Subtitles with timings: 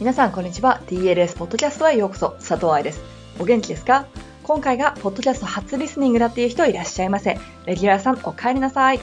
[0.00, 0.80] 皆さんこんにちは。
[0.86, 2.36] DLS ポッドキャストへようこそ。
[2.38, 3.00] 佐藤愛です。
[3.40, 4.06] お元気ですか？
[4.44, 7.36] 今回がポッドキャスト初リスニングだっていう人いらっしゃいませ。
[7.66, 9.00] レギュラーさんお帰りなさい。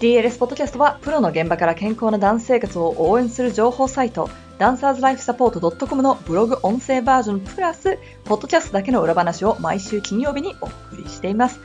[0.00, 11.60] DLS ポッドキャストはプロの現場から健康なダンス生活を応援する情報サイトダンサーズライフサポート .com のブログ音声バージョンプラスポッドキャストだけの裏話を毎週金曜日にお送りしています。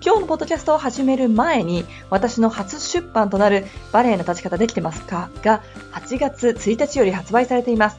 [0.00, 5.28] 今日のポッドキャストを始める前に、私の初出版となるバレエの立ち方できてますか？
[5.42, 7.98] が8月1日より発売されています。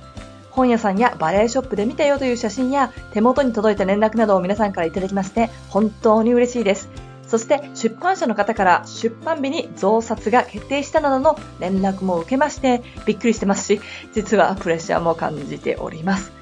[0.60, 6.90] 本屋さんやバレエショップで見たよという写真や手元に届いた連絡などを皆さんからいただきまして本当に嬉しいです。
[7.26, 16.34] そして出版社の方から出版日に増刷が決定したなどの連絡も受けましてびっくりしてますし、実はプレッシャーも感じております。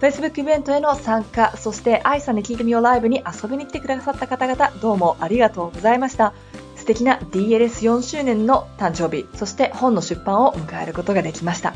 [0.00, 6.32] Facebook イベントへの参加、そして愛さんに聞いてみようライブに遊びに来てくださった方々、どうもありがとうございました。
[6.76, 11.74] 素敵な DLS4 周年の誕生日、そして本の出版を迎えることができました。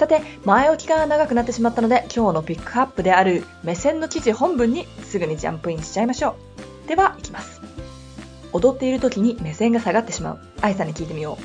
[0.00, 6.36] さて、前置きが長くなってしまったので、今日のピックアップである目線の記事本文にすぐにジャンプインしちゃいましょ
[6.86, 6.88] う。
[6.88, 7.60] では、いきます。
[8.54, 10.38] 踊っている時に目線が下がってしまう。
[10.62, 11.36] 愛さんに聞いてみよ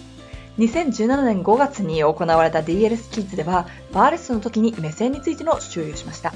[0.58, 0.62] う。
[0.62, 6.34] 2017年5月に行われた DLS キッズでは、バーレッスンの時に目線についての注意をしました。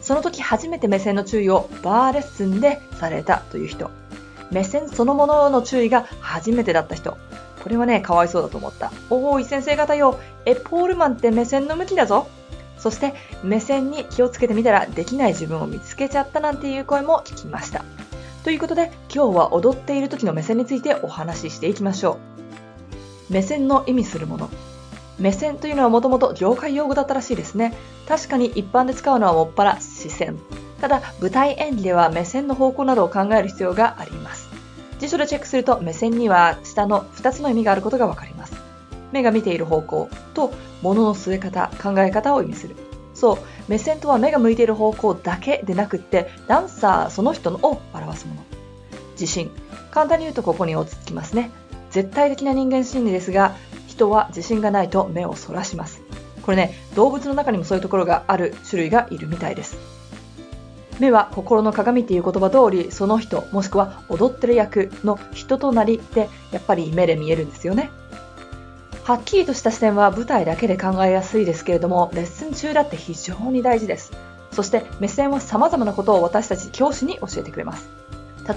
[0.00, 3.92] その時初めて目線の注意をバーレッスンでされたという人。
[4.50, 7.16] 目線そのものの注意が初めてだった人。
[7.64, 8.92] これはね、かわいそうだと思った。
[9.08, 10.20] おーい、先生方よ。
[10.44, 12.26] え、ポールマンって目線の向きだぞ。
[12.76, 17.82] そして、目線に気をつけてみたらできない自分を見つけちゃったなんていう声も聞きました。
[18.44, 22.18] ということで、今日は踊っている時の目線についてお話ししていきましょ
[23.30, 23.32] う。
[23.32, 24.50] 目線の意味するもの。
[25.18, 27.72] 目線というのはもともと業界用語だったらしいですね。
[28.06, 30.38] 確かに一般で使うのはもっぱら視線。
[30.82, 34.43] ただ、舞台演技では目線の方向などを考える必要があります。
[35.04, 38.54] 辞書でチェックすると目線には下の2つの意味があることがわかります。
[39.12, 40.52] 目が見ている方向と
[40.82, 42.74] 物の据え方、考え方を意味する。
[43.14, 43.38] そう、
[43.68, 48.42] 目線とは目が向いている方向だけでなくって、ダンサーその人のを表すもの。
[49.12, 49.50] 自信。
[49.90, 51.50] 簡単に言うとここに落ち着きますね。
[51.90, 53.54] 絶対的な人間心理ですが、
[53.86, 56.00] 人は自信がないと目をそらします。
[56.42, 59.76] これね、動物の中にもそういうところがある種類がいるみたいです。
[61.00, 67.90] 目は心の鏡っていう言葉通り、その人、もしくは踊ってる役の人となりってやっぱり目で見えるんですよね。
[69.04, 74.12] はっきりとした視点は舞台だけで考えやすいですけれども、レッスン中だって非常に大事です。
[74.52, 77.88] そして目線は様々なことを私たち教師に教えてくれます。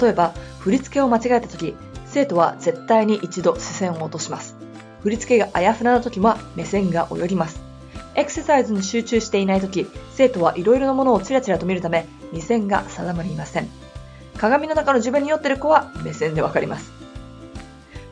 [0.01, 4.55] 例えば、振り付けを間違えた時、生徒は絶対に一度視線を落とします。
[5.01, 7.66] 振り付けがあやふやな時は目線が泳ぎます。
[8.17, 13.69] エクササイズに集中していない時、生徒はいろいろなものをちらちらと見るため、目線が定まりません。
[14.37, 16.91] 鏡の中の自分に酔ってる子は目線でわかります。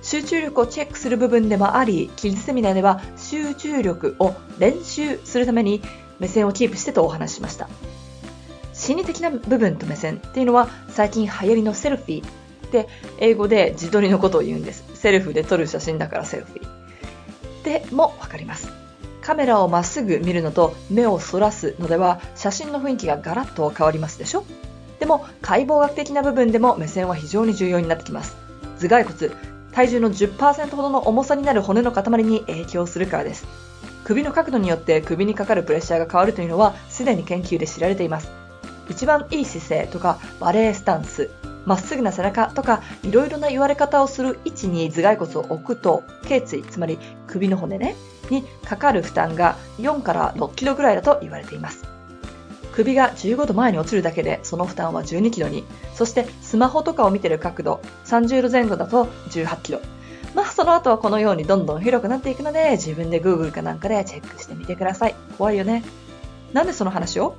[0.04, 5.82] 集中力をチェックする部分でもあり、キッズセミナーでは集中力を練習するために
[6.20, 7.68] 目線をキープしてとお話ししました。
[8.74, 12.88] 心理的な部分と目線っていうのは最近流行りのセルフィーで、
[13.18, 14.84] 英語で自撮りのことを言うんです。
[14.94, 17.64] セルフで撮る写真だからセルフィー。
[17.64, 18.85] でもわかります。
[19.26, 24.46] カメラをまっすぐ見るのと目をそらすのでは写真の雰囲気がガラッと変わりますでしょ？
[25.00, 28.38] でも解剖学的な部分でも目線は非常に重要になってきます。
[28.80, 29.32] 頭蓋骨、
[29.72, 33.48] 体重の10%ほどの重さになる骨の塊に影響するからです。
[34.04, 38.30] 首の角度によって首にかかるプレッシャーが変わるというのはすでに研究で知られています。
[38.92, 41.32] 一番いい姿勢とかバレエスタンス、
[41.66, 47.96] まっすぐな背中とかいろいろな言われ方をする位置に頭蓋骨を置くと頸椎つまり首の骨ね
[48.30, 51.86] にかかる負担が4から6キロぐらいだと言われています。
[52.72, 55.64] 首が15度前に落ちるだけでその負担は12キロに。
[55.94, 59.80] そしてスマホとかを見てる角度30度前後だと18キロ。
[60.34, 65.16] まあその後はこのようにどんどん広くなっていくので自分で Google かなんかでチェックしてみてください。
[65.38, 65.86] 怖いよね。
[66.52, 67.38] なんでその話を？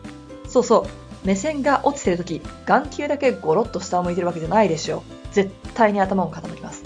[0.49, 1.06] そうそう。
[1.27, 5.35] 目線が落ちてるとき、眼球だけゴロッと下を向いてるわけじゃないでしょう。
[5.35, 6.85] 絶対に頭を傾きます。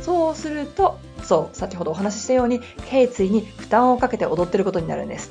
[0.00, 5.30] そうすると、そう、先ほどお話ししたように、頸椎に負担をかけて踊ってることになるんです。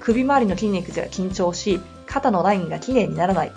[0.00, 3.52] 首周りの筋肉が緊張し、肩のラインがきれいにならない。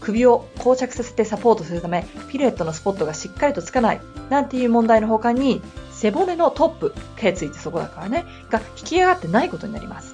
[0.00, 4.00] 首を膠着させてサポートするため、ピルエットのスポットがしっかりとつかない、
[4.30, 5.62] なんていう問題の他に、
[5.92, 10.12] 背骨のトップ、頸椎ってそこだからね、が引き上がってないことになります。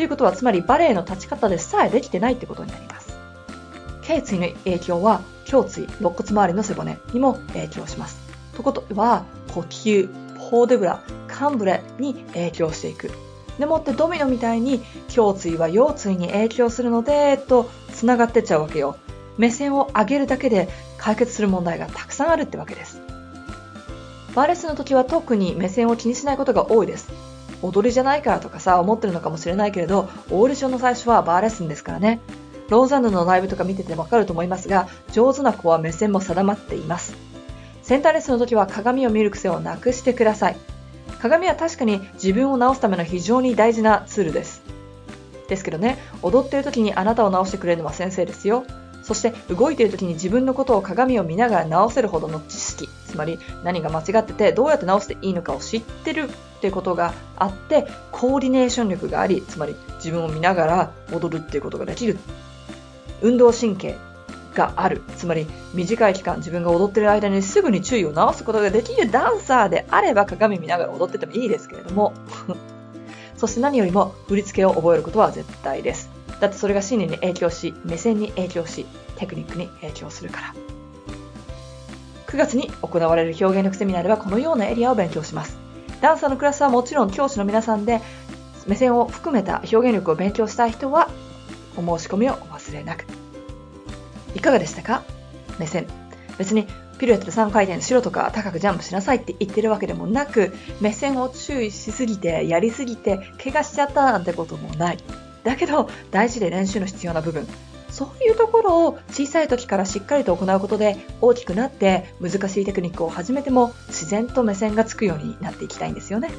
[0.00, 3.18] ということは、つまりバレエの立ち方でさえできてないってことになります。
[4.00, 5.20] 頸椎の影響は、
[5.52, 8.18] 胸椎、肋骨周りの背骨にも影響します。
[8.52, 10.08] ということは、呼吸、
[10.50, 13.10] ポーデブラ、カンブレに影響していく。
[13.58, 14.82] でもってドミノみたいに、
[15.14, 18.96] 胸椎は腰椎に影響するので、と、繋がってっちゃうわけよ。
[19.36, 23.02] 目線を上げるだけで解決する問題がたくさんあるってわけです。
[24.34, 27.29] バレスの時は特に目線を気にしないことが多いです。
[27.62, 32.20] 踊りじゃないからとかさ、思ってるのかもしれないけれど、オーディションの最初はバーレッスンですからね。
[32.68, 37.14] ローザンヌのライブとか見ててわかると思いますが、上手な子は目線も定まっています。
[37.82, 40.56] センターレッスンの時は鏡を見る癖をなくしてください。
[41.20, 44.62] 鏡は確かに自分を直すための非常に大事なツールです。
[45.48, 48.64] ですけどね、踊ってる時にあなたを直してくれるのは先生ですよ。
[49.02, 62.18] そして動いている時に自分のことを鏡を見ながら直せるほどの知識、つまり何が間違っててどうやって直していいのかを知ってるっていうことがあって、コーディネーション力があり、つまり自分を見ながら踊るっていうことができる。
[63.22, 63.96] 運動神経
[64.54, 65.02] がある。
[65.16, 72.12] つまり短い期間自分が踊ってる間にすぐに注意を直すことができるダンサーであれば鏡見ながら踊っててもいいですけれども
[73.36, 76.10] そして何よりも振り付けを覚えることは絶対です。
[76.40, 78.86] だってそれが心理に影響し、目線に影響し、
[79.16, 80.79] テクニックに影響するから。
[82.30, 85.58] 9月に行われる表現力セミナーではこのようなエリアを勉強します。
[86.00, 88.00] ダンサーのクラスはもちろん教師の皆さんで、
[88.68, 91.10] 目線を含めた表現力を勉強したい人は、
[91.76, 93.04] お申し込みをお忘れなく。
[94.36, 95.02] いかがでしたか？
[95.58, 95.88] 目線。
[96.38, 96.68] 別に
[96.98, 104.98] ピルエットで3回転しろとか高くジャンプしなさいって言ってるわけでもなく、目線を注意しすぎて、やりすぎて、怪我しちゃったなんてこともない。
[105.42, 107.48] だけど、大事で練習の必要な部分。
[108.00, 116.30] そういうところを小さい時からしっかりと行うことで大きくなって難しいテクニックを始めても自然と目線がつくようになっていきたいんですよね。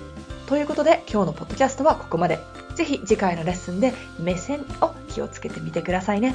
[0.48, 2.40] ということで今日のポッドキャストはここまで。
[2.74, 6.34] ぜひ次回のレッスンで目線を気をつけてみてくださいね。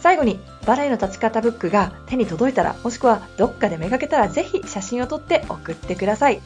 [0.00, 6.40] 最後にバレエの立ち方ブックが手に届いたらもしくはどっかでめがけたらぜひ写真を撮って送ってください。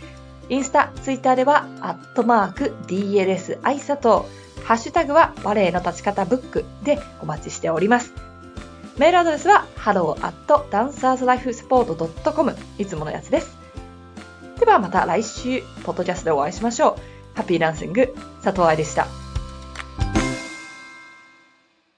[0.50, 4.26] インスタ、ツイッターでは、アットマーク、DLS アイサト
[4.68, 8.12] ハッシュタグはバレエの立ち方ブックでお待ちしております。
[8.98, 13.56] メールアドレスは hello.dancerslifesport.com いつものやつです。
[14.60, 16.96] ではまた来週、ポッドキャストでお会いしましょう。
[17.34, 19.06] ハッピーランシング、佐藤愛でした。